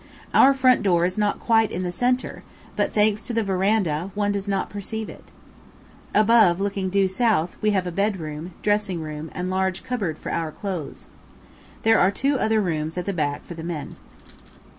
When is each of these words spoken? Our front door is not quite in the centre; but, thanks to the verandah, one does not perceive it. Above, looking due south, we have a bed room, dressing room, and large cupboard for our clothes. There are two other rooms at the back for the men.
Our 0.33 0.55
front 0.55 0.81
door 0.81 1.05
is 1.05 1.15
not 1.19 1.39
quite 1.39 1.71
in 1.71 1.83
the 1.83 1.91
centre; 1.91 2.41
but, 2.75 2.91
thanks 2.91 3.21
to 3.21 3.33
the 3.35 3.43
verandah, 3.43 4.09
one 4.15 4.31
does 4.31 4.47
not 4.47 4.67
perceive 4.67 5.09
it. 5.09 5.31
Above, 6.15 6.59
looking 6.59 6.89
due 6.89 7.07
south, 7.07 7.55
we 7.61 7.69
have 7.69 7.85
a 7.85 7.91
bed 7.91 8.17
room, 8.19 8.55
dressing 8.63 8.99
room, 9.01 9.29
and 9.35 9.51
large 9.51 9.83
cupboard 9.83 10.17
for 10.17 10.31
our 10.31 10.51
clothes. 10.51 11.05
There 11.83 11.99
are 11.99 12.09
two 12.09 12.39
other 12.39 12.61
rooms 12.61 12.97
at 12.97 13.05
the 13.05 13.13
back 13.13 13.45
for 13.45 13.53
the 13.53 13.61
men. 13.61 13.95